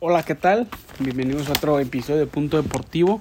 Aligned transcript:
Hola, 0.00 0.22
¿qué 0.22 0.36
tal? 0.36 0.68
Bienvenidos 1.00 1.48
a 1.48 1.54
otro 1.54 1.80
episodio 1.80 2.20
de 2.20 2.26
Punto 2.26 2.56
Deportivo. 2.56 3.20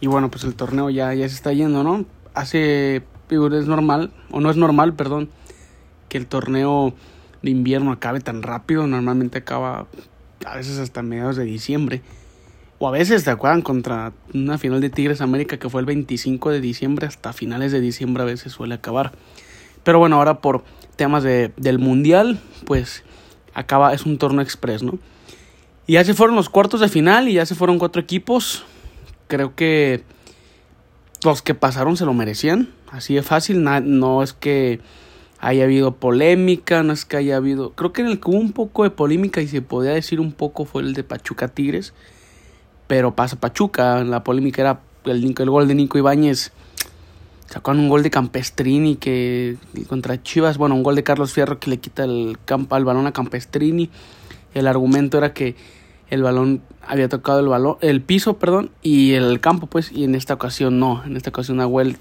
Y 0.00 0.08
bueno, 0.08 0.28
pues 0.28 0.42
el 0.42 0.56
torneo 0.56 0.90
ya, 0.90 1.14
ya 1.14 1.28
se 1.28 1.36
está 1.36 1.52
yendo, 1.52 1.84
¿no? 1.84 2.04
Hace, 2.34 2.96
es 2.96 3.66
normal, 3.68 4.10
o 4.32 4.40
no 4.40 4.50
es 4.50 4.56
normal, 4.56 4.94
perdón, 4.94 5.30
que 6.08 6.18
el 6.18 6.26
torneo 6.26 6.94
de 7.42 7.50
invierno 7.52 7.92
acabe 7.92 8.18
tan 8.18 8.42
rápido. 8.42 8.88
Normalmente 8.88 9.38
acaba 9.38 9.86
a 10.44 10.56
veces 10.56 10.80
hasta 10.80 11.00
mediados 11.02 11.36
de 11.36 11.44
diciembre. 11.44 12.02
O 12.80 12.88
a 12.88 12.90
veces, 12.90 13.22
¿te 13.22 13.30
acuerdan? 13.30 13.62
Contra 13.62 14.12
una 14.34 14.58
final 14.58 14.80
de 14.80 14.90
Tigres 14.90 15.20
América 15.20 15.58
que 15.58 15.70
fue 15.70 15.80
el 15.80 15.86
25 15.86 16.50
de 16.50 16.60
diciembre, 16.60 17.06
hasta 17.06 17.32
finales 17.32 17.70
de 17.70 17.80
diciembre 17.80 18.24
a 18.24 18.26
veces 18.26 18.52
suele 18.52 18.74
acabar. 18.74 19.12
Pero 19.84 20.00
bueno, 20.00 20.16
ahora 20.16 20.40
por 20.40 20.64
temas 20.96 21.22
de, 21.22 21.52
del 21.56 21.78
Mundial, 21.78 22.40
pues 22.66 23.04
acaba, 23.54 23.94
es 23.94 24.06
un 24.06 24.18
torneo 24.18 24.42
express, 24.42 24.82
¿no? 24.82 24.98
Y 25.90 25.94
ya 25.94 26.04
se 26.04 26.14
fueron 26.14 26.36
los 26.36 26.48
cuartos 26.48 26.78
de 26.78 26.88
final 26.88 27.28
y 27.28 27.32
ya 27.32 27.44
se 27.44 27.56
fueron 27.56 27.80
cuatro 27.80 28.00
equipos. 28.00 28.62
Creo 29.26 29.56
que 29.56 30.04
los 31.24 31.42
que 31.42 31.56
pasaron 31.56 31.96
se 31.96 32.04
lo 32.04 32.14
merecían. 32.14 32.68
Así 32.92 33.14
de 33.14 33.24
fácil. 33.24 33.64
No, 33.64 34.22
es 34.22 34.32
que 34.32 34.78
haya 35.40 35.64
habido 35.64 35.96
polémica, 35.96 36.84
no 36.84 36.92
es 36.92 37.04
que 37.04 37.16
haya 37.16 37.34
habido... 37.34 37.72
Creo 37.72 37.92
que 37.92 38.02
en 38.02 38.06
el 38.06 38.20
que 38.20 38.30
hubo 38.30 38.38
un 38.38 38.52
poco 38.52 38.84
de 38.84 38.90
polémica 38.90 39.40
y 39.40 39.48
se 39.48 39.62
podía 39.62 39.90
decir 39.90 40.20
un 40.20 40.30
poco 40.30 40.64
fue 40.64 40.82
el 40.82 40.94
de 40.94 41.02
Pachuca 41.02 41.48
Tigres. 41.48 41.92
Pero 42.86 43.16
pasa 43.16 43.40
Pachuca. 43.40 44.04
La 44.04 44.22
polémica 44.22 44.62
era 44.62 44.80
el, 45.06 45.34
el 45.36 45.50
gol 45.50 45.66
de 45.66 45.74
Nico 45.74 45.98
Ibáñez. 45.98 46.52
Sacaron 47.48 47.80
un 47.80 47.88
gol 47.88 48.04
de 48.04 48.10
Campestrini 48.10 48.94
que 48.94 49.56
contra 49.88 50.22
Chivas, 50.22 50.56
bueno, 50.56 50.76
un 50.76 50.84
gol 50.84 50.94
de 50.94 51.02
Carlos 51.02 51.32
Fierro 51.32 51.58
que 51.58 51.68
le 51.68 51.78
quita 51.78 52.04
el, 52.04 52.38
campo, 52.44 52.76
al 52.76 52.84
balón 52.84 53.08
a 53.08 53.12
Campestrini. 53.12 53.90
El 54.54 54.68
argumento 54.68 55.18
era 55.18 55.32
que 55.32 55.56
el 56.10 56.22
balón 56.22 56.62
había 56.86 57.08
tocado 57.08 57.40
el 57.40 57.48
balón, 57.48 57.76
el 57.80 58.02
piso, 58.02 58.38
perdón, 58.38 58.70
y 58.82 59.12
el 59.12 59.40
campo, 59.40 59.66
pues, 59.66 59.92
y 59.92 60.04
en 60.04 60.14
esta 60.14 60.34
ocasión 60.34 60.78
no, 60.80 61.02
en 61.04 61.16
esta 61.16 61.30
ocasión 61.30 61.58
Nahuel 61.58 61.98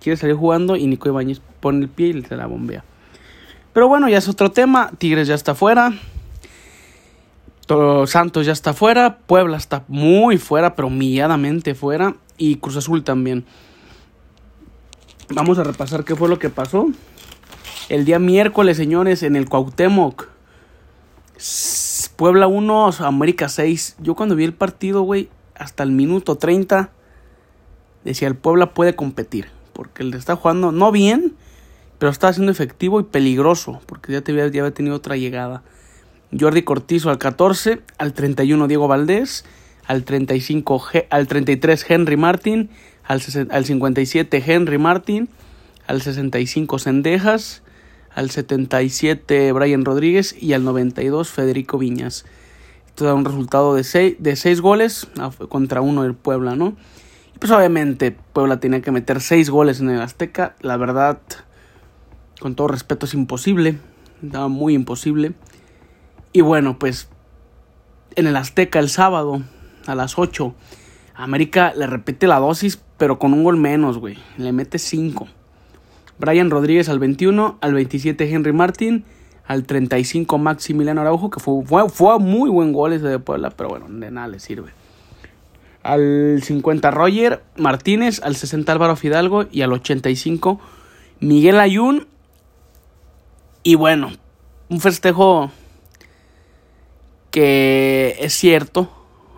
quiere 0.00 0.16
salir 0.16 0.34
jugando 0.34 0.76
y 0.76 0.86
Nico 0.86 1.08
Ibáñez 1.08 1.40
pone 1.60 1.80
el 1.80 1.88
pie 1.88 2.08
y 2.08 2.22
se 2.22 2.36
la 2.36 2.46
bombea. 2.46 2.84
Pero 3.72 3.88
bueno, 3.88 4.08
ya 4.08 4.18
es 4.18 4.28
otro 4.28 4.50
tema, 4.50 4.90
Tigres 4.98 5.28
ya 5.28 5.34
está 5.34 5.54
fuera, 5.54 5.92
Santos 8.06 8.46
ya 8.46 8.52
está 8.52 8.74
fuera, 8.74 9.18
Puebla 9.18 9.56
está 9.56 9.84
muy 9.88 10.36
fuera, 10.36 10.74
pero 10.74 10.88
humilladamente 10.88 11.74
fuera, 11.74 12.16
y 12.36 12.56
Cruz 12.56 12.76
Azul 12.76 13.04
también. 13.04 13.44
Vamos 15.30 15.58
a 15.58 15.64
repasar 15.64 16.04
qué 16.04 16.14
fue 16.14 16.28
lo 16.28 16.38
que 16.38 16.50
pasó. 16.50 16.88
El 17.88 18.04
día 18.04 18.18
miércoles, 18.18 18.76
señores, 18.76 19.22
en 19.22 19.36
el 19.36 19.48
Cuauhtémoc. 19.48 20.28
Puebla 22.16 22.46
1, 22.46 22.90
América 23.00 23.48
6. 23.48 23.96
Yo 24.00 24.14
cuando 24.14 24.36
vi 24.36 24.44
el 24.44 24.54
partido, 24.54 25.02
güey, 25.02 25.28
hasta 25.54 25.82
el 25.82 25.90
minuto 25.90 26.36
30, 26.36 26.90
decía, 28.04 28.28
el 28.28 28.36
Puebla 28.36 28.72
puede 28.74 28.94
competir. 28.94 29.48
Porque 29.72 30.04
le 30.04 30.16
está 30.16 30.36
jugando, 30.36 30.70
no 30.70 30.92
bien, 30.92 31.34
pero 31.98 32.10
está 32.10 32.32
siendo 32.32 32.52
efectivo 32.52 33.00
y 33.00 33.04
peligroso. 33.04 33.80
Porque 33.86 34.12
ya, 34.12 34.20
te 34.20 34.32
había, 34.32 34.46
ya 34.48 34.62
había 34.62 34.74
tenido 34.74 34.96
otra 34.96 35.16
llegada. 35.16 35.62
Jordi 36.38 36.62
Cortizo 36.62 37.10
al 37.10 37.18
14, 37.18 37.80
al 37.98 38.12
31 38.12 38.68
Diego 38.68 38.88
Valdés, 38.88 39.44
al 39.86 40.04
35 40.04 40.82
al 41.10 41.26
33 41.26 41.86
Henry 41.90 42.16
Martin, 42.16 42.70
al, 43.04 43.20
al 43.50 43.64
57 43.64 44.42
Henry 44.46 44.78
Martin, 44.78 45.28
al 45.86 46.00
65 46.00 46.78
Sendejas, 46.78 47.62
al 48.14 48.30
77 48.30 49.52
Brian 49.52 49.84
Rodríguez 49.84 50.34
y 50.40 50.52
al 50.52 50.64
92 50.64 51.28
Federico 51.30 51.78
Viñas. 51.78 52.24
Esto 52.86 53.06
da 53.06 53.14
un 53.14 53.24
resultado 53.24 53.74
de 53.74 53.82
6 53.82 54.16
de 54.20 54.36
seis 54.36 54.60
goles 54.60 55.08
contra 55.48 55.80
uno 55.80 56.04
del 56.04 56.14
Puebla, 56.14 56.54
¿no? 56.54 56.76
Y 57.34 57.38
pues 57.38 57.50
obviamente 57.50 58.16
Puebla 58.32 58.60
tenía 58.60 58.80
que 58.82 58.92
meter 58.92 59.20
6 59.20 59.50
goles 59.50 59.80
en 59.80 59.90
el 59.90 60.00
Azteca. 60.00 60.54
La 60.60 60.76
verdad, 60.76 61.18
con 62.40 62.54
todo 62.54 62.68
respeto, 62.68 63.06
es 63.06 63.14
imposible. 63.14 63.78
Estaba 64.22 64.48
muy 64.48 64.74
imposible. 64.74 65.34
Y 66.32 66.42
bueno, 66.42 66.78
pues 66.78 67.08
en 68.14 68.28
el 68.28 68.36
Azteca 68.36 68.78
el 68.78 68.88
sábado 68.88 69.42
a 69.86 69.94
las 69.96 70.18
8, 70.18 70.54
América 71.14 71.72
le 71.76 71.86
repite 71.88 72.26
la 72.28 72.38
dosis, 72.38 72.80
pero 72.96 73.18
con 73.18 73.32
un 73.32 73.42
gol 73.42 73.56
menos, 73.56 73.98
güey. 73.98 74.18
Le 74.36 74.52
mete 74.52 74.78
5. 74.78 75.26
Brian 76.18 76.50
Rodríguez 76.50 76.88
al 76.88 76.98
21, 76.98 77.58
al 77.60 77.74
27 77.74 78.30
Henry 78.32 78.52
Martin, 78.52 79.04
al 79.46 79.64
35 79.64 80.38
Maximiliano 80.38 81.00
Araujo, 81.00 81.30
que 81.30 81.40
fue, 81.40 82.18
muy 82.18 82.50
buen 82.50 82.72
gol 82.72 82.92
ese 82.92 83.06
de 83.06 83.18
Puebla, 83.18 83.50
pero 83.50 83.68
bueno, 83.68 83.86
de 83.88 84.10
nada 84.10 84.28
le 84.28 84.40
sirve. 84.40 84.70
Al 85.82 86.40
50 86.42 86.90
Roger 86.90 87.42
Martínez, 87.56 88.20
al 88.22 88.36
60 88.36 88.72
Álvaro 88.72 88.96
Fidalgo 88.96 89.44
y 89.50 89.62
al 89.62 89.72
85 89.72 90.58
Miguel 91.20 91.60
Ayun. 91.60 92.06
Y 93.62 93.74
bueno, 93.74 94.10
un 94.70 94.80
festejo 94.80 95.50
que 97.30 98.16
es 98.20 98.32
cierto, 98.32 98.90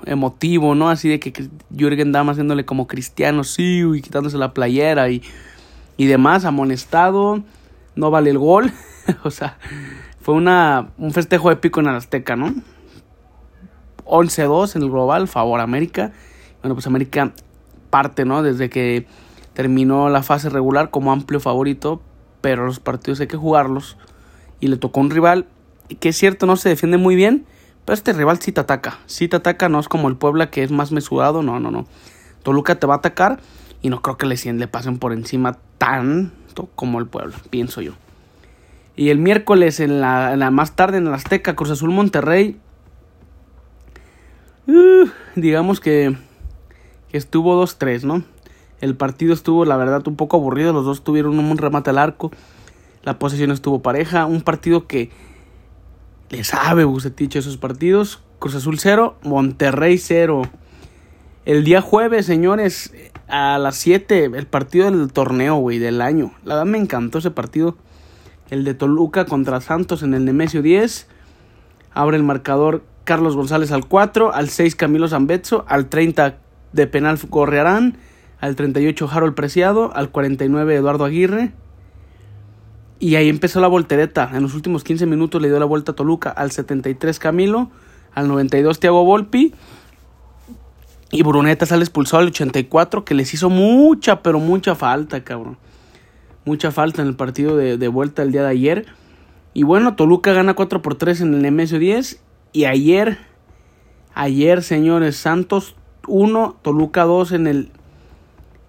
emotivo, 0.05 0.75
¿no? 0.75 0.89
Así 0.89 1.09
de 1.09 1.19
que 1.19 1.49
Jürgen 1.77 2.13
Damm 2.13 2.29
haciéndole 2.29 2.65
como 2.65 2.87
cristiano, 2.87 3.43
sí, 3.43 3.83
y 3.95 4.03
quitándose 4.03 4.39
la 4.39 4.55
playera 4.55 5.09
y 5.11 5.23
y 5.97 6.07
demás, 6.07 6.45
amonestado, 6.45 7.43
no 7.95 8.11
vale 8.11 8.31
el 8.31 8.39
gol. 8.39 8.73
o 9.25 9.31
sea, 9.31 9.59
fue 10.21 10.35
una, 10.35 10.91
un 10.99 11.13
festejo 11.13 11.51
épico 11.51 11.81
en 11.81 11.87
el 11.87 11.95
Azteca, 11.95 12.37
¿no? 12.37 12.55
11-2 14.05 14.77
en 14.77 14.83
el 14.83 14.91
global, 14.91 15.29
favor 15.29 15.61
América. 15.61 16.13
Bueno, 16.63 16.75
pues 16.75 16.87
América 16.87 17.33
parte, 17.91 18.25
¿no? 18.25 18.43
Desde 18.43 18.71
que 18.71 19.07
terminó 19.53 20.09
la 20.09 20.23
fase 20.23 20.49
regular 20.49 20.91
como 20.91 21.13
amplio 21.13 21.41
favorito, 21.41 22.03
pero 22.41 22.67
los 22.67 22.79
partidos 22.79 23.21
hay 23.21 23.27
que 23.27 23.37
jugarlos. 23.37 23.97
Y 24.61 24.69
le 24.69 24.77
tocó 24.77 25.01
un 25.01 25.11
rival 25.11 25.47
que 26.01 26.11
es 26.11 26.17
cierto, 26.17 26.47
no 26.47 26.57
se 26.57 26.69
defiende 26.69 26.99
muy 26.99 27.15
bien, 27.15 27.47
pero 27.85 27.95
este 27.95 28.13
rival 28.13 28.41
sí 28.41 28.53
te 28.53 28.61
ataca. 28.61 28.99
Sí 29.07 29.29
te 29.29 29.37
ataca, 29.37 29.69
no 29.69 29.79
es 29.79 29.89
como 29.89 30.09
el 30.09 30.17
Puebla 30.17 30.51
que 30.51 30.63
es 30.63 30.71
más 30.71 30.93
mesurado, 30.93 31.43
no, 31.43 31.61
no, 31.61 31.71
no. 31.71 31.87
Toluca 32.43 32.79
te 32.79 32.87
va 32.87 32.95
a 32.95 32.99
atacar 32.99 33.41
y 33.83 33.91
no 33.91 34.03
creo 34.03 34.17
que 34.17 34.27
le, 34.27 34.37
le 34.53 34.69
pasen 34.69 34.99
por 34.99 35.13
encima 35.13 35.59
tanto 35.79 36.69
como 36.75 36.99
el 36.99 37.07
pueblo, 37.07 37.35
pienso 37.51 37.81
yo. 37.81 37.93
Y 38.97 39.11
el 39.11 39.19
miércoles, 39.19 39.79
en 39.81 40.01
la, 40.01 40.51
más 40.51 40.75
tarde 40.75 40.99
en 40.99 41.07
el 41.07 41.13
Azteca, 41.13 41.55
Cruz 41.55 41.71
Azul 41.71 41.91
Monterrey. 41.91 42.59
Uh, 44.67 45.09
digamos 45.35 45.81
que, 45.81 46.17
que 47.11 47.19
estuvo 47.19 47.63
2-3, 47.63 48.03
¿no? 48.05 48.25
El 48.81 48.97
partido 48.97 49.35
estuvo, 49.35 49.67
la 49.67 49.77
verdad, 49.77 50.07
un 50.09 50.17
poco 50.17 50.39
aburrido. 50.39 50.73
Los 50.73 50.87
dos 50.87 51.05
tuvieron 51.05 51.39
un 51.39 51.59
remate 51.59 51.91
al 51.91 51.99
arco. 51.99 52.31
La 53.03 53.19
posesión 53.19 53.51
estuvo 53.51 53.83
pareja. 53.83 54.25
Un 54.25 54.41
partido 54.41 54.87
que 54.87 55.11
le 56.31 56.43
sabe 56.43 56.85
Bucetich 56.85 57.37
esos 57.37 57.59
partidos. 57.59 58.23
Cruz 58.39 58.55
Azul 58.55 58.79
0, 58.79 59.17
Monterrey 59.23 59.99
0. 59.99 60.43
El 61.45 61.65
día 61.65 61.81
jueves, 61.81 62.27
señores, 62.27 62.93
a 63.29 63.59
las 63.59 63.77
7, 63.77 64.25
el 64.25 64.47
partido 64.47 64.91
del 64.91 65.13
torneo, 65.13 65.57
güey, 65.57 65.79
del 65.79 66.01
año. 66.01 66.33
La 66.45 66.55
verdad 66.55 66.71
me 66.71 66.79
encantó 66.79 67.19
ese 67.19 67.31
partido. 67.31 67.77
El 68.51 68.65
de 68.65 68.75
Toluca 68.75 69.25
contra 69.25 69.61
Santos 69.61 70.03
en 70.03 70.15
el 70.15 70.25
Nemesio 70.25 70.63
10. 70.63 71.09
Abre 71.93 72.17
el 72.17 72.23
marcador 72.23 72.85
Carlos 73.05 73.35
González 73.35 73.73
al 73.73 73.87
4, 73.87 74.33
al 74.33 74.49
6 74.49 74.77
Camilo 74.77 75.09
Zambetso, 75.09 75.65
al 75.69 75.89
30 75.89 76.39
de 76.73 76.87
penal 76.87 77.19
Correarán, 77.29 77.97
al 78.41 78.55
38 78.55 79.09
Harold 79.11 79.35
Preciado, 79.35 79.93
al 79.95 80.11
49 80.11 80.77
Eduardo 80.77 81.05
Aguirre. 81.05 81.53
Y 82.99 83.17
ahí 83.17 83.29
empezó 83.29 83.61
la 83.61 83.69
voltereta. 83.69 84.31
En 84.33 84.43
los 84.43 84.55
últimos 84.55 84.85
15 84.85 85.07
minutos 85.07 85.43
le 85.43 85.49
dio 85.49 85.59
la 85.59 85.65
vuelta 85.65 85.93
a 85.93 85.95
Toluca 85.97 86.31
al 86.31 86.53
73 86.53 87.19
Camilo, 87.19 87.71
al 88.15 88.29
92 88.29 88.79
Thiago 88.79 89.05
Volpi 89.05 89.53
y 91.11 91.23
Bruneta 91.23 91.67
sale 91.67 91.83
expulsado 91.83 92.23
al 92.23 92.29
84, 92.29 93.05
que 93.05 93.15
les 93.15 93.33
hizo 93.33 93.49
mucha, 93.49 94.23
pero 94.23 94.41
mucha 94.41 94.75
falta, 94.75 95.23
cabrón. 95.23 95.57
Mucha 96.45 96.71
falta 96.73 97.03
en 97.03 97.09
el 97.09 97.17
partido 97.17 97.57
de, 97.57 97.89
vuelta 97.89 98.23
el 98.23 98.33
día 98.33 98.43
de 98.43 98.49
ayer. 98.49 98.87
Y 99.55 99.63
bueno, 99.63 99.95
Toluca 99.95 100.33
gana 100.33 100.55
4 100.55 100.83
por 100.83 100.97
3 100.97 101.23
en 101.23 101.45
el 101.45 101.53
MSO 101.53 101.79
10. 101.79 102.21
Y 102.53 102.65
ayer, 102.65 103.19
ayer, 104.15 104.63
señores, 104.63 105.17
Santos 105.17 105.77
1, 106.07 106.57
Toluca 106.63 107.05
2 107.05 107.33
en 107.33 107.47
el 107.47 107.71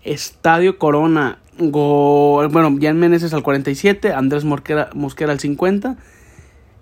Estadio 0.03 0.77
Corona. 0.77 1.39
bueno, 1.57 2.77
Jan 2.79 2.97
Meneses 2.97 3.33
al 3.33 3.43
47, 3.43 4.13
Andrés 4.13 4.45
Mosquera, 4.45 4.89
Mosquera 4.93 5.31
al 5.31 5.39
50, 5.39 5.97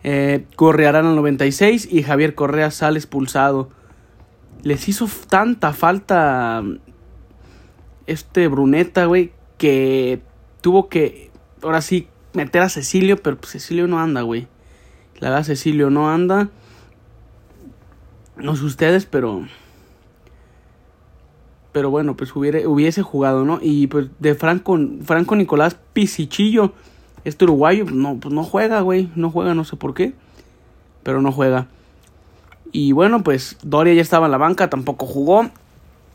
eh, 0.04 0.46
Correarán 0.56 1.06
al 1.06 1.16
96 1.16 1.88
y 1.92 2.04
Javier 2.04 2.36
Correa 2.36 2.72
sale 2.72 3.00
expulsado 3.00 3.70
les 4.66 4.90
hizo 4.90 5.08
tanta 5.30 5.74
falta 5.74 6.64
este 8.08 8.48
Bruneta, 8.48 9.06
güey, 9.06 9.32
que 9.60 10.22
tuvo 10.62 10.90
que, 10.90 11.30
ahora 11.62 11.82
sí, 11.82 12.08
meter 12.34 12.64
a 12.64 12.70
Cecilio, 12.70 13.18
pero 13.18 13.38
pues 13.38 13.52
Cecilio 13.52 13.86
no 13.86 14.00
anda, 14.00 14.24
güey. 14.24 14.48
La 15.20 15.30
verdad, 15.30 15.46
Cecilio 15.46 15.92
no 15.92 16.10
anda. 16.10 16.50
No 18.38 18.56
sé 18.56 18.66
ustedes, 18.66 19.06
pero 19.06 19.46
pero 21.72 21.92
bueno, 21.92 22.18
pues 22.18 22.36
hubiera, 22.36 22.68
hubiese 22.68 23.04
jugado, 23.04 23.46
¿no? 23.46 23.60
Y 23.62 23.86
pues 23.86 24.08
de 24.18 24.34
Franco, 24.34 24.80
Franco 25.04 25.36
Nicolás 25.36 25.78
Pisichillo, 25.94 26.74
este 27.24 27.44
uruguayo, 27.44 27.84
pues 27.84 27.96
no, 27.96 28.18
pues 28.20 28.34
no 28.34 28.44
juega, 28.44 28.82
güey, 28.82 29.12
no 29.16 29.30
juega, 29.30 29.54
no 29.54 29.64
sé 29.64 29.76
por 29.76 29.94
qué, 29.94 30.16
pero 31.04 31.22
no 31.22 31.32
juega. 31.32 31.68
Y 32.72 32.92
bueno, 32.92 33.24
pues 33.24 33.58
Doria 33.64 33.94
ya 33.94 34.02
estaba 34.02 34.26
en 34.26 34.32
la 34.32 34.38
banca, 34.38 34.70
tampoco 34.70 35.06
jugó. 35.06 35.50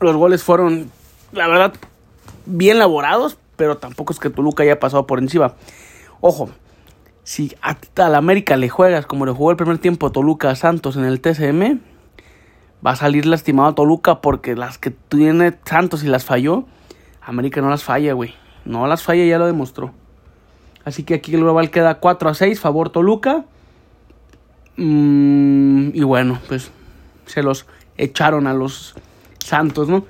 Los 0.01 0.17
goles 0.17 0.43
fueron, 0.43 0.91
la 1.33 1.47
verdad, 1.47 1.75
bien 2.47 2.79
laborados, 2.79 3.39
pero 3.57 3.79
tampoco 3.79 4.13
es 4.13 4.19
que 4.19 4.31
Toluca 4.31 4.63
haya 4.63 4.81
pasado 4.81 5.07
por 5.07 5.19
encima. 5.19 5.55
Ojo, 6.21 6.51
si 7.23 7.55
a, 7.63 7.77
la 8.09 8.19
América 8.19 8.57
le 8.57 8.69
juegas 8.69 9.07
como 9.07 9.27
le 9.27 9.33
jugó 9.33 9.51
el 9.51 9.57
primer 9.57 9.79
tiempo 9.79 10.11
Toluca 10.11 10.51
a 10.51 10.55
Santos 10.57 10.97
en 10.97 11.05
el 11.05 11.21
TCM, 11.21 11.81
va 12.85 12.93
a 12.93 12.97
salir 12.97 13.27
lastimado 13.27 13.75
Toluca 13.75 14.21
porque 14.21 14.57
las 14.57 14.79
que 14.79 14.91
tiene 14.91 15.57
Santos 15.65 16.03
y 16.03 16.09
las 16.09 16.25
falló, 16.25 16.65
América 17.21 17.61
no 17.61 17.71
las 17.71 17.85
falla, 17.85 18.13
güey. 18.15 18.35
No 18.65 18.87
las 18.87 19.03
falla, 19.03 19.25
ya 19.25 19.39
lo 19.39 19.47
demostró. 19.47 19.93
Así 20.85 21.05
que 21.05 21.15
aquí 21.15 21.35
el 21.35 21.43
global 21.43 21.71
queda 21.71 22.01
4 22.01 22.31
a 22.31 22.35
6, 22.35 22.59
favor 22.61 22.91
Toluca. 22.91 23.45
Mm, 24.83 25.91
y 25.93 26.03
bueno, 26.05 26.39
pues 26.49 26.71
se 27.27 27.43
los 27.43 27.67
echaron 27.99 28.47
a 28.47 28.55
los 28.55 28.95
Santos, 29.45 29.91
¿no? 29.91 30.07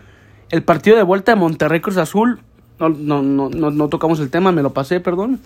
El 0.51 0.63
partido 0.63 0.97
de 0.97 1.03
vuelta 1.03 1.33
de 1.33 1.41
Monterrey 1.41 1.81
Cruz 1.81 1.97
Azul, 1.97 2.39
no, 2.79 2.89
no, 2.89 3.21
no, 3.21 3.51
no, 3.51 3.89
tocamos 3.89 4.21
el 4.21 4.31
tema, 4.31 4.53
me 4.53 4.63
lo 4.63 4.73
pasé, 4.73 5.01
perdón. 5.01 5.41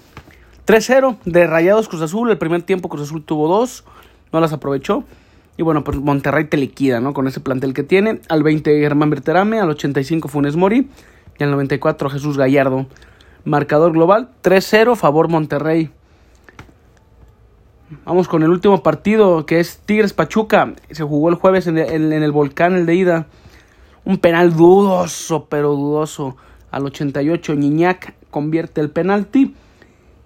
3-0 0.66 1.16
de 1.24 1.46
Rayados 1.46 1.88
Cruz 1.88 2.02
Azul, 2.02 2.30
el 2.30 2.36
primer 2.36 2.64
tiempo 2.64 2.90
Cruz 2.90 3.04
Azul 3.04 3.24
tuvo 3.24 3.48
dos, 3.48 3.84
no 4.30 4.40
las 4.40 4.52
aprovechó. 4.52 5.04
Y 5.56 5.62
bueno, 5.62 5.84
pues 5.84 5.96
Monterrey 5.96 6.44
te 6.44 6.58
liquida, 6.58 7.00
¿no? 7.00 7.14
Con 7.14 7.26
ese 7.26 7.40
plantel 7.40 7.72
que 7.72 7.82
tiene. 7.82 8.20
Al 8.28 8.42
20 8.42 8.78
Germán 8.78 9.08
Berterame, 9.08 9.58
al 9.58 9.70
85 9.70 10.28
Funes 10.28 10.56
Mori 10.56 10.90
y 11.38 11.44
al 11.44 11.50
94 11.50 12.10
Jesús 12.10 12.36
Gallardo. 12.36 12.86
Marcador 13.44 13.92
global 13.92 14.28
3-0 14.42 14.96
favor 14.96 15.28
Monterrey. 15.28 15.90
Vamos 18.04 18.28
con 18.28 18.42
el 18.42 18.50
último 18.50 18.82
partido 18.82 19.44
que 19.44 19.60
es 19.60 19.78
Tigres 19.78 20.14
Pachuca. 20.14 20.72
Se 20.90 21.04
jugó 21.04 21.28
el 21.28 21.34
jueves 21.34 21.66
en 21.66 21.76
el, 21.76 22.12
en 22.12 22.22
el 22.22 22.32
volcán, 22.32 22.74
el 22.74 22.86
de 22.86 22.94
ida. 22.94 23.26
Un 24.04 24.18
penal 24.18 24.54
dudoso, 24.54 25.46
pero 25.50 25.72
dudoso. 25.72 26.36
Al 26.70 26.86
88 26.86 27.54
Niñac 27.54 28.14
convierte 28.30 28.80
el 28.80 28.90
penalti. 28.90 29.54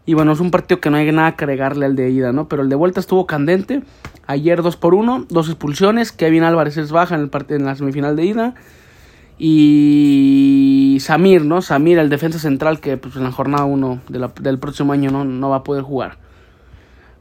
Y 0.07 0.15
bueno, 0.15 0.33
es 0.33 0.41
un 0.41 0.51
partido 0.51 0.81
que 0.81 0.89
no 0.89 0.97
hay 0.97 1.11
nada 1.13 1.37
que 1.37 1.45
agregarle 1.45 1.85
al 1.85 1.97
de 1.97 2.11
ida, 2.11 2.33
¿no? 2.33 2.49
Pero 2.49 2.63
el 2.63 2.69
de 2.69 2.77
vuelta 2.77 3.01
estuvo 3.01 3.27
candente. 3.27 3.83
Ayer 4.27 4.63
2 4.63 4.77
por 4.77 4.95
1, 4.95 5.27
dos 5.29 5.49
expulsiones. 5.49 6.13
Kevin 6.13 6.45
Álvarez 6.45 6.77
es 6.77 6.93
baja 6.93 7.17
en, 7.17 7.23
el 7.23 7.31
en 7.49 7.65
la 7.65 7.75
semifinal 7.75 8.15
de 8.15 8.25
ida. 8.25 8.55
Y 9.37 10.99
Samir, 11.01 11.45
¿no? 11.45 11.61
Samir, 11.61 11.99
el 11.99 12.09
defensa 12.09 12.39
central 12.39 12.81
que 12.81 12.97
pues, 12.97 13.17
en 13.17 13.25
la 13.25 13.33
jornada 13.33 13.65
1 13.65 14.01
del 14.41 14.59
próximo 14.59 14.93
año 14.93 15.11
no, 15.11 15.25
no 15.25 15.51
va 15.51 15.57
a 15.57 15.65
poder 15.65 15.83
jugar. 15.83 16.28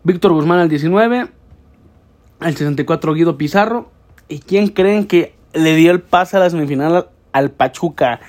Víctor 0.08 0.32
Guzmán 0.32 0.60
al 0.60 0.70
19. 0.70 1.28
Al 2.40 2.56
64 2.56 3.14
Guido 3.14 3.38
Pizarro. 3.38 3.92
¿Y 4.30 4.40
quién 4.40 4.70
creen 4.70 5.06
que 5.06 5.36
le 5.54 5.76
dio 5.76 5.92
el 5.92 6.00
pase 6.00 6.38
a 6.38 6.40
la 6.40 6.50
semifinal 6.50 7.10
al 7.34 7.52
Pachuca? 7.52 8.22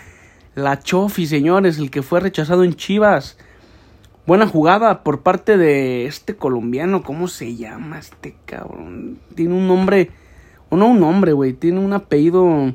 La 0.57 0.81
Chofi, 0.81 1.29
señores, 1.29 1.79
el 1.79 1.93
que 1.93 2.03
fue 2.03 2.19
rechazado 2.19 2.65
en 2.65 2.75
Chivas. 2.75 3.39
Buena 4.27 4.49
jugada 4.49 5.05
por 5.05 5.23
parte 5.23 5.57
de 5.57 6.07
este 6.07 6.35
colombiano. 6.35 7.05
¿Cómo 7.05 7.29
se 7.29 7.55
llama 7.55 8.01
este 8.01 8.35
cabrón? 8.45 9.21
Tiene 9.37 9.55
un 9.55 9.69
nombre. 9.69 10.11
O 10.71 10.77
no 10.77 10.89
un 10.89 10.99
nombre, 10.99 11.33
güey. 11.33 11.53
Tiene 11.53 11.79
un 11.79 11.93
apellido. 11.93 12.73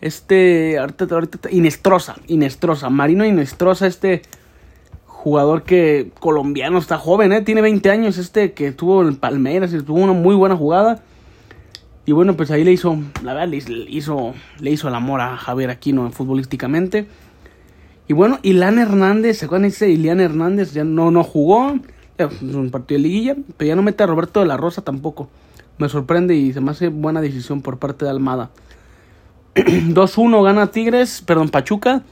Este. 0.00 0.78
Ahorita, 0.78 1.06
ahorita. 1.10 1.50
Inestrosa. 1.50 2.14
Inestrosa. 2.28 2.90
Marino 2.90 3.24
Inestrosa. 3.24 3.88
Este 3.88 4.22
jugador 5.24 5.64
que. 5.64 6.12
Colombiano. 6.20 6.78
Está 6.78 6.98
joven, 6.98 7.32
¿eh? 7.32 7.40
Tiene 7.40 7.62
20 7.62 7.90
años. 7.90 8.18
Este 8.18 8.52
que 8.52 8.70
tuvo 8.70 9.02
en 9.02 9.16
Palmeiras. 9.16 9.72
Y 9.72 9.82
tuvo 9.82 9.98
una 9.98 10.12
muy 10.12 10.36
buena 10.36 10.54
jugada. 10.54 11.02
Y 12.06 12.12
bueno, 12.12 12.36
pues 12.36 12.50
ahí 12.50 12.62
le 12.62 12.70
hizo. 12.70 12.96
La 13.24 13.32
verdad, 13.34 13.48
le 13.48 13.56
hizo. 13.88 14.34
Le 14.60 14.70
hizo 14.70 14.86
el 14.86 14.94
amor 14.94 15.22
a 15.22 15.36
Javier 15.36 15.70
Aquino 15.70 16.08
futbolísticamente. 16.12 17.08
Y 18.06 18.12
bueno, 18.12 18.38
Ilan 18.42 18.78
Hernández, 18.78 19.38
¿se 19.38 19.46
acuerdan 19.46 19.64
ese 19.64 19.88
Ilian 19.88 20.20
Hernández? 20.20 20.74
Ya 20.74 20.84
no, 20.84 21.10
no 21.10 21.24
jugó, 21.24 21.74
es 22.18 22.42
un 22.42 22.70
partido 22.70 22.98
de 22.98 23.08
liguilla, 23.08 23.34
pero 23.56 23.68
ya 23.68 23.76
no 23.76 23.82
mete 23.82 24.02
a 24.02 24.06
Roberto 24.06 24.40
de 24.40 24.46
la 24.46 24.58
Rosa 24.58 24.82
tampoco. 24.82 25.30
Me 25.78 25.88
sorprende 25.88 26.34
y 26.34 26.52
se 26.52 26.60
me 26.60 26.70
hace 26.70 26.88
buena 26.88 27.22
decisión 27.22 27.62
por 27.62 27.78
parte 27.78 28.04
de 28.04 28.10
Almada. 28.10 28.50
2-1 29.54 30.44
gana 30.44 30.66
Tigres, 30.66 31.22
perdón, 31.22 31.48
Pachuca. 31.48 32.02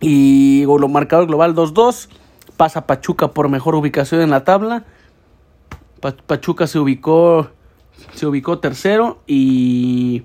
Y 0.00 0.64
lo 0.64 0.88
marcador 0.88 1.26
global 1.26 1.54
2-2. 1.54 2.08
Pasa 2.56 2.86
Pachuca 2.86 3.28
por 3.28 3.48
mejor 3.48 3.74
ubicación 3.74 4.20
en 4.22 4.30
la 4.30 4.44
tabla. 4.44 4.84
Pachuca 6.26 6.66
se 6.66 6.78
ubicó 6.78 7.50
se 8.14 8.26
ubicó 8.26 8.58
tercero 8.58 9.18
y 9.26 10.24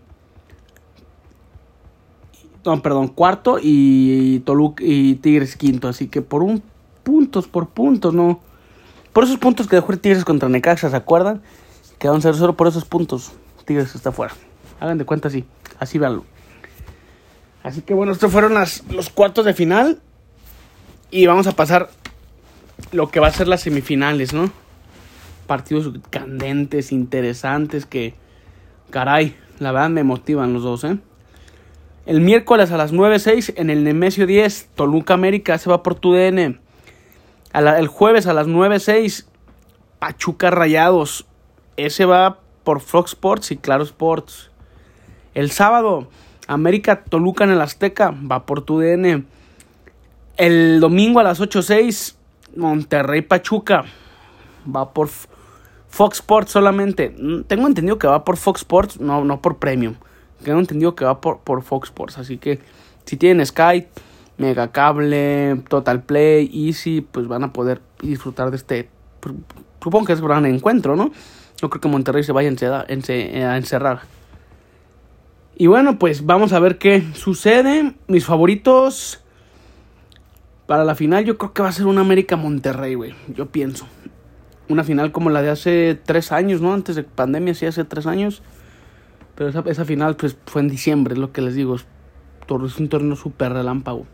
no, 2.63 2.81
perdón, 2.81 3.10
cuarto 3.10 3.57
y 3.62 4.39
Toluca 4.39 4.83
y 4.83 5.16
Tigres 5.16 5.56
quinto. 5.56 5.88
Así 5.88 6.07
que 6.07 6.22
por 6.22 6.42
un 6.42 6.63
puntos, 7.04 7.48
por 7.48 7.69
puntos, 7.69 8.13
no. 8.13 8.39
Por 9.13 9.24
esos 9.24 9.38
puntos 9.38 9.68
que 9.68 9.75
dejó 9.75 9.92
el 9.92 10.00
Tigres 10.00 10.25
contra 10.25 10.50
Necaxa, 10.50 10.89
¿se 10.89 10.95
acuerdan? 10.95 11.42
Quedaron 12.00 12.22
0-0 12.22 12.56
por 12.56 12.68
esos 12.68 12.86
puntos. 12.86 13.33
Tigres 13.66 13.94
está 13.94 14.12
fuera. 14.12 14.33
Hagan 14.80 14.98
de 14.98 15.06
cuenta 15.06 15.27
así, 15.27 15.45
así 15.80 16.00
véanlo. 16.00 16.25
Así 17.66 17.82
que 17.82 17.96
bueno, 17.96 18.12
estos 18.12 18.32
fueron 18.32 18.54
los 18.54 19.10
cuartos 19.10 19.44
de 19.44 19.56
final. 19.56 20.00
Y 21.10 21.26
vamos 21.26 21.48
a 21.48 21.54
pasar 21.54 21.90
lo 22.92 23.10
que 23.10 23.20
va 23.20 23.28
a 23.28 23.32
ser 23.32 23.48
las 23.48 23.62
semifinales, 23.62 24.34
¿no? 24.34 24.52
Partidos 25.48 25.92
candentes, 26.12 26.92
interesantes, 26.92 27.88
que 27.88 28.14
caray, 28.92 29.36
la 29.58 29.72
verdad 29.72 29.90
me 29.90 30.04
motivan 30.04 30.54
los 30.54 30.62
dos, 30.62 30.84
¿eh? 30.84 31.00
El 32.06 32.22
miércoles 32.22 32.72
a 32.72 32.78
las 32.78 32.94
9.06 32.94 33.56
en 33.58 33.72
el 33.72 33.84
Nemesio 33.84 34.28
10, 34.28 34.70
Toluca 34.76 35.16
América 35.16 35.58
se 35.58 35.68
va 35.68 35.82
por 35.82 35.96
tu 35.96 36.14
DN. 36.14 36.60
el 37.52 37.88
jueves 37.88 38.28
a 38.28 38.34
las 38.34 38.46
9.06, 38.46 39.26
Pachuca 39.98 40.52
Rayados. 40.52 41.26
Ese 41.78 42.06
va 42.06 42.42
por 42.64 42.80
Fox 42.80 43.14
Sports 43.14 43.50
y 43.50 43.58
Claro 43.58 43.84
Sports. 43.84 44.52
El 45.34 45.50
sábado, 45.50 46.08
América 46.48 47.04
Toluca 47.04 47.44
en 47.44 47.52
el 47.52 47.62
Azteca 47.62 48.12
va 48.12 48.46
por 48.46 48.62
tu 48.62 48.80
DN. 48.80 49.24
El 50.38 50.80
domingo 50.80 51.20
a 51.20 51.24
las 51.24 51.40
8.06, 51.40 52.16
Monterrey 52.56 53.22
Pachuca 53.22 53.86
va 54.74 54.94
por 54.94 55.10
Fox 55.88 56.18
Sports 56.18 56.52
solamente. 56.52 57.16
Tengo 57.48 57.68
entendido 57.68 57.98
que 57.98 58.08
va 58.08 58.24
por 58.24 58.38
Fox 58.38 58.62
Sports, 58.62 59.00
no, 59.00 59.24
no 59.24 59.42
por 59.42 59.58
Premium 59.58 59.96
tengo 60.46 60.60
entendido 60.60 60.96
que 60.96 61.04
va 61.04 61.20
por, 61.20 61.40
por 61.40 61.62
Fox 61.64 61.90
Sports. 61.90 62.18
Así 62.18 62.38
que 62.38 62.60
si 63.06 63.18
tienen 63.18 63.46
Skype, 63.46 63.90
Megacable, 64.38 65.62
Total 65.68 66.04
Play, 66.04 66.50
Easy, 66.54 67.02
pues 67.02 67.28
van 67.28 67.44
a 67.44 67.52
poder 67.52 67.82
disfrutar 68.02 68.52
de 68.52 68.58
este. 68.58 68.90
Supongo 69.82 70.06
que 70.06 70.14
es 70.14 70.22
gran 70.22 70.46
encuentro, 70.46 70.96
¿no? 70.96 71.12
No 71.62 71.70
creo 71.70 71.82
que 71.82 71.88
Monterrey 71.88 72.24
se 72.24 72.32
vaya 72.32 72.50
a 72.50 73.58
encerrar. 73.58 74.02
Y 75.58 75.68
bueno, 75.68 75.98
pues 75.98 76.26
vamos 76.26 76.52
a 76.52 76.60
ver 76.60 76.78
qué 76.78 77.04
sucede. 77.14 77.94
Mis 78.08 78.26
favoritos 78.26 79.22
para 80.66 80.84
la 80.84 80.96
final, 80.96 81.24
yo 81.24 81.38
creo 81.38 81.54
que 81.54 81.62
va 81.62 81.70
a 81.70 81.72
ser 81.72 81.86
un 81.86 81.98
América 81.98 82.36
Monterrey, 82.36 82.96
güey. 82.96 83.16
Yo 83.34 83.46
pienso. 83.48 83.88
Una 84.68 84.84
final 84.84 85.12
como 85.12 85.30
la 85.30 85.42
de 85.42 85.50
hace 85.50 85.98
tres 86.04 86.32
años, 86.32 86.60
¿no? 86.60 86.74
Antes 86.74 86.96
de 86.96 87.04
pandemia, 87.04 87.54
sí, 87.54 87.66
hace 87.66 87.86
tres 87.86 88.06
años. 88.06 88.42
Pero 89.36 89.50
esa, 89.50 89.64
esa 89.68 89.86
final 89.86 90.18
pues, 90.18 90.38
fue 90.46 90.62
en 90.62 90.68
diciembre, 90.68 91.14
es 91.14 91.20
lo 91.20 91.32
que 91.32 91.42
les 91.42 91.56
digo. 91.56 91.76
Es 91.76 91.86
un 92.80 92.90
torneo 92.90 93.16
súper 93.16 93.54
relámpago. 93.54 94.06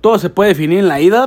Todo 0.00 0.18
se 0.18 0.30
puede 0.30 0.48
definir 0.48 0.78
en 0.80 0.88
la 0.88 1.00
ida 1.00 1.26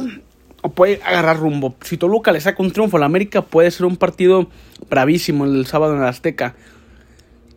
o 0.62 0.70
puede 0.70 1.02
agarrar 1.04 1.40
rumbo. 1.40 1.76
Si 1.82 1.98
Toluca 1.98 2.32
le 2.32 2.42
saca 2.42 2.64
un 2.64 2.72
triunfo 2.72 2.98
a 2.98 3.00
la 3.00 3.06
América, 3.06 3.44
puede 3.44 3.70
ser 3.70 3.86
un 3.86 3.96
partido 3.96 4.48
bravísimo 4.90 5.46
el 5.46 5.66
sábado 5.68 5.94
en 5.94 6.02
el 6.02 6.08
Azteca. 6.08 6.56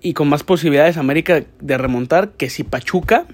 Y 0.00 0.14
con 0.14 0.28
más 0.28 0.44
posibilidades 0.44 0.96
América 0.96 1.42
de 1.60 1.78
remontar 1.78 2.30
que 2.32 2.50
si 2.50 2.62
Pachuca 2.62 3.26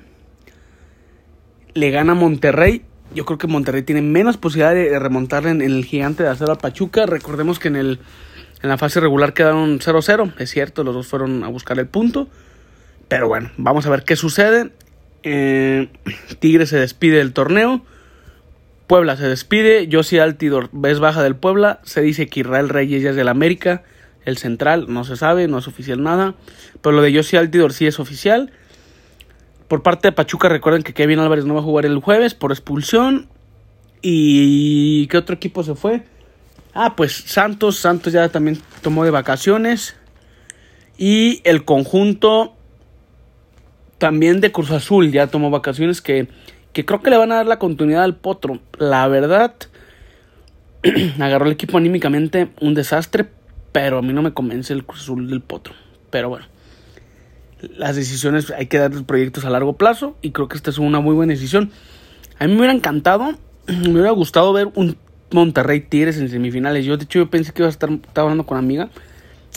le 1.74 1.90
gana 1.90 2.12
a 2.12 2.14
Monterrey. 2.14 2.82
Yo 3.14 3.24
creo 3.26 3.38
que 3.38 3.46
Monterrey 3.46 3.82
tiene 3.82 4.02
menos 4.02 4.36
posibilidad 4.36 4.74
de 4.74 4.98
remontarle 4.98 5.50
en, 5.50 5.62
el 5.62 5.84
gigante 5.84 6.22
de 6.22 6.30
acero 6.30 6.52
a 6.52 6.58
Pachuca. 6.58 7.06
Recordemos 7.06 7.58
que 7.58 7.68
en 7.68 7.76
el 7.76 8.00
en 8.64 8.70
la 8.70 8.78
fase 8.78 8.98
regular 8.98 9.34
quedaron 9.34 9.78
0-0, 9.78 10.32
es 10.38 10.50
cierto, 10.50 10.84
los 10.84 10.94
dos 10.94 11.06
fueron 11.06 11.44
a 11.44 11.48
buscar 11.48 11.78
el 11.78 11.86
punto. 11.86 12.28
Pero 13.08 13.28
bueno, 13.28 13.50
vamos 13.58 13.84
a 13.84 13.90
ver 13.90 14.04
qué 14.04 14.16
sucede. 14.16 14.70
Eh, 15.22 15.88
Tigre 16.38 16.64
se 16.64 16.78
despide 16.78 17.18
del 17.18 17.34
torneo. 17.34 17.84
Puebla 18.86 19.18
se 19.18 19.28
despide. 19.28 19.86
Josie 19.92 20.22
Altidor 20.22 20.70
es 20.84 20.98
baja 20.98 21.22
del 21.22 21.36
Puebla. 21.36 21.80
Se 21.82 22.00
dice 22.00 22.28
que 22.28 22.40
Israel 22.40 22.70
Reyes 22.70 23.02
ya 23.02 23.10
es 23.10 23.16
del 23.16 23.28
América. 23.28 23.82
El 24.24 24.38
central, 24.38 24.86
no 24.88 25.04
se 25.04 25.16
sabe, 25.16 25.48
no 25.48 25.58
es 25.58 25.68
oficial 25.68 26.02
nada. 26.02 26.34
Pero 26.80 26.96
lo 26.96 27.02
de 27.02 27.14
Josie 27.14 27.38
Altidor 27.38 27.72
sí 27.72 27.86
es 27.86 28.00
oficial. 28.00 28.52
Por 29.68 29.82
parte 29.82 30.08
de 30.08 30.12
Pachuca, 30.12 30.48
recuerden 30.48 30.82
que 30.82 30.94
Kevin 30.94 31.18
Álvarez 31.18 31.44
no 31.44 31.54
va 31.54 31.60
a 31.60 31.64
jugar 31.64 31.86
el 31.86 31.98
jueves 31.98 32.34
por 32.34 32.52
expulsión. 32.52 33.28
¿Y 34.02 35.06
qué 35.06 35.16
otro 35.16 35.34
equipo 35.34 35.62
se 35.62 35.74
fue? 35.74 36.02
Ah, 36.74 36.96
pues 36.96 37.12
Santos. 37.12 37.78
Santos 37.78 38.12
ya 38.12 38.28
también 38.28 38.60
tomó 38.82 39.04
de 39.04 39.10
vacaciones. 39.10 39.96
Y 40.98 41.40
el 41.44 41.64
conjunto 41.64 42.54
también 43.98 44.40
de 44.40 44.52
Cruz 44.52 44.70
Azul 44.70 45.10
ya 45.10 45.28
tomó 45.28 45.50
vacaciones 45.50 46.02
que, 46.02 46.28
que 46.72 46.84
creo 46.84 47.00
que 47.00 47.10
le 47.10 47.16
van 47.16 47.32
a 47.32 47.36
dar 47.36 47.46
la 47.46 47.58
continuidad 47.58 48.04
al 48.04 48.16
Potro. 48.16 48.60
La 48.78 49.08
verdad, 49.08 49.54
agarró 51.18 51.46
el 51.46 51.52
equipo 51.52 51.78
anímicamente 51.78 52.50
un 52.60 52.74
desastre, 52.74 53.26
pero 53.74 53.98
a 53.98 54.02
mí 54.02 54.12
no 54.12 54.22
me 54.22 54.32
convence 54.32 54.72
el 54.72 54.84
Cruz 54.84 55.00
Azul 55.00 55.28
del 55.28 55.40
Potro. 55.40 55.74
Pero 56.10 56.28
bueno, 56.28 56.46
las 57.76 57.96
decisiones 57.96 58.52
hay 58.52 58.66
que 58.66 58.78
dar 58.78 58.92
proyectos 59.04 59.44
a 59.44 59.50
largo 59.50 59.72
plazo 59.72 60.16
y 60.22 60.30
creo 60.30 60.46
que 60.46 60.56
esta 60.56 60.70
es 60.70 60.78
una 60.78 61.00
muy 61.00 61.12
buena 61.12 61.32
decisión. 61.32 61.72
A 62.38 62.46
mí 62.46 62.52
me 62.52 62.58
hubiera 62.58 62.72
encantado, 62.72 63.36
me 63.66 63.90
hubiera 63.90 64.12
gustado 64.12 64.52
ver 64.52 64.68
un 64.76 64.96
Monterrey 65.32 65.80
Tigres 65.80 66.18
en 66.18 66.28
semifinales. 66.28 66.86
Yo 66.86 66.96
de 66.96 67.02
hecho 67.02 67.18
yo 67.18 67.30
pensé 67.30 67.52
que 67.52 67.62
iba 67.62 67.66
a 67.66 67.70
estar 67.70 67.90
estaba 67.90 68.26
hablando 68.26 68.46
con 68.46 68.58
una 68.58 68.64
amiga 68.64 68.90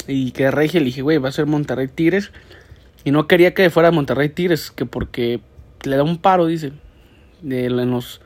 y 0.07 0.31
que 0.31 0.49
Regia 0.49 0.79
le 0.79 0.87
dije, 0.87 1.03
güey, 1.03 1.19
va 1.19 1.29
a 1.29 1.31
ser 1.31 1.45
Monterrey 1.45 1.87
Tigres 1.87 2.31
y 3.03 3.11
no 3.11 3.27
quería 3.27 3.53
que 3.53 3.69
fuera 3.69 3.91
Monterrey 3.91 4.29
Tigres, 4.29 4.71
que 4.71 4.87
porque 4.87 5.41
le 5.83 5.95
da 5.95 6.01
un 6.01 6.17
paro, 6.17 6.47
dice. 6.47 6.71
De, 7.43 7.69
los, 7.69 8.19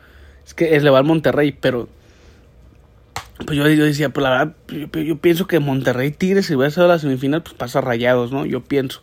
es 0.45 0.53
que 0.53 0.73
es 0.77 0.83
le 0.83 0.89
va 0.89 0.99
al 0.99 1.03
Monterrey, 1.03 1.51
pero 1.51 1.89
pues 3.45 3.57
yo, 3.57 3.67
yo, 3.67 3.85
decía, 3.85 4.09
pues 4.09 4.23
la 4.23 4.29
verdad, 4.29 4.55
yo, 5.03 5.17
pienso 5.17 5.47
que 5.47 5.59
Monterrey 5.59 6.11
Tigres, 6.11 6.45
si 6.45 6.55
va 6.55 6.67
a 6.67 6.71
ser 6.71 6.85
la 6.85 6.99
semifinal, 6.99 7.43
pues 7.43 7.55
pasa 7.55 7.81
rayados, 7.81 8.31
¿no? 8.31 8.45
Yo 8.45 8.63
pienso. 8.63 9.01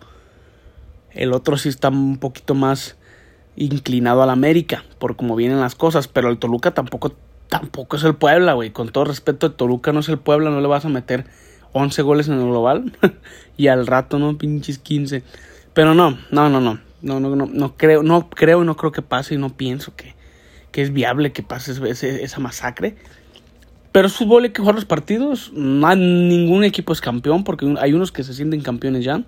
El 1.12 1.32
otro 1.32 1.56
sí 1.56 1.68
está 1.68 1.88
un 1.88 2.18
poquito 2.18 2.54
más 2.54 2.96
inclinado 3.56 4.22
al 4.22 4.30
América, 4.30 4.84
por 4.98 5.16
cómo 5.16 5.34
vienen 5.34 5.60
las 5.60 5.74
cosas, 5.74 6.08
pero 6.08 6.28
el 6.28 6.38
Toluca 6.38 6.72
tampoco, 6.72 7.16
tampoco 7.48 7.96
es 7.96 8.04
el 8.04 8.14
Puebla, 8.14 8.52
güey. 8.52 8.70
Con 8.70 8.90
todo 8.90 9.04
respeto, 9.04 9.46
el 9.46 9.54
Toluca 9.54 9.92
no 9.92 10.00
es 10.00 10.08
el 10.08 10.18
Puebla, 10.18 10.50
no 10.50 10.60
le 10.60 10.68
vas 10.68 10.84
a 10.84 10.88
meter 10.88 11.24
11 11.72 12.02
goles 12.02 12.28
en 12.28 12.34
el 12.34 12.46
global 12.46 12.92
y 13.56 13.68
al 13.68 13.86
rato, 13.86 14.18
¿no? 14.18 14.36
Pinches 14.38 14.78
15. 14.78 15.22
Pero 15.74 15.94
no, 15.94 16.18
no, 16.30 16.48
no, 16.48 16.60
no. 16.60 16.80
No, 17.00 17.20
no, 17.20 17.36
no, 17.36 17.46
no 17.46 17.76
creo, 17.76 18.02
no 18.02 18.28
creo, 18.28 18.64
no 18.64 18.76
creo 18.76 18.90
que 18.90 19.02
pase 19.02 19.34
y 19.34 19.38
no 19.38 19.56
pienso 19.56 19.94
que, 19.94 20.16
que 20.72 20.82
es 20.82 20.92
viable 20.92 21.30
que 21.30 21.44
pase 21.44 21.72
esa 21.90 22.40
masacre. 22.40 22.96
Pero 23.92 24.06
es 24.06 24.14
fútbol, 24.14 24.44
hay 24.44 24.50
que 24.50 24.60
jugar 24.60 24.74
los 24.74 24.84
partidos. 24.84 25.50
No, 25.54 25.94
ningún 25.94 26.64
equipo 26.64 26.92
es 26.92 27.00
campeón 27.00 27.44
porque 27.44 27.74
hay 27.80 27.92
unos 27.92 28.12
que 28.12 28.22
se 28.22 28.34
sienten 28.34 28.60
campeones 28.60 29.04
ya. 29.04 29.22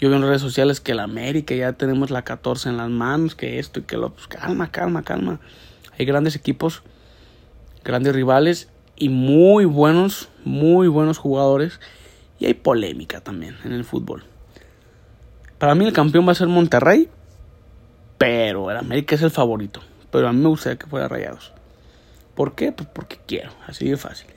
Yo 0.00 0.08
veo 0.08 0.18
en 0.18 0.22
redes 0.22 0.40
sociales 0.40 0.80
que 0.80 0.94
la 0.94 1.02
América 1.02 1.54
ya 1.54 1.72
tenemos 1.72 2.10
la 2.10 2.22
14 2.22 2.68
en 2.68 2.76
las 2.76 2.88
manos, 2.88 3.34
que 3.34 3.58
esto 3.58 3.80
y 3.80 3.82
que 3.82 3.96
lo. 3.96 4.10
Pues 4.10 4.28
calma, 4.28 4.70
calma, 4.70 5.02
calma. 5.02 5.40
Hay 5.98 6.06
grandes 6.06 6.36
equipos, 6.36 6.82
grandes 7.84 8.14
rivales 8.14 8.68
y 8.96 9.08
muy 9.08 9.64
buenos, 9.64 10.28
muy 10.44 10.88
buenos 10.88 11.18
jugadores. 11.18 11.80
Y 12.38 12.46
hay 12.46 12.54
polémica 12.54 13.20
también 13.20 13.56
en 13.64 13.72
el 13.72 13.84
fútbol. 13.84 14.24
Para 15.58 15.74
mí 15.74 15.84
el 15.84 15.92
campeón 15.92 16.26
va 16.26 16.32
a 16.32 16.36
ser 16.36 16.46
Monterrey, 16.46 17.08
pero 18.16 18.70
el 18.70 18.76
América 18.76 19.16
es 19.16 19.22
el 19.22 19.32
favorito. 19.32 19.80
Pero 20.12 20.28
a 20.28 20.32
mí 20.32 20.40
me 20.40 20.48
gustaría 20.48 20.78
que 20.78 20.86
fuera 20.86 21.08
Rayados. 21.08 21.52
¿Por 22.38 22.54
qué? 22.54 22.70
Pues 22.70 22.88
porque 22.92 23.18
quiero, 23.26 23.50
así 23.66 23.88
de 23.88 23.96
fácil. 23.96 24.28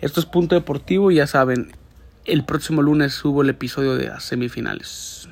Esto 0.00 0.18
es 0.18 0.26
Punto 0.26 0.56
Deportivo 0.56 1.12
ya 1.12 1.28
saben, 1.28 1.70
el 2.24 2.44
próximo 2.44 2.82
lunes 2.82 3.14
subo 3.14 3.42
el 3.42 3.50
episodio 3.50 3.94
de 3.94 4.08
las 4.08 4.24
semifinales. 4.24 5.28